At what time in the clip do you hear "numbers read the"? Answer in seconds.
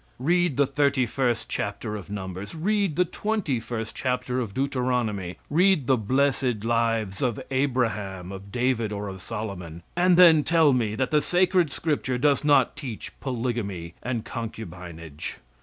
2.09-3.05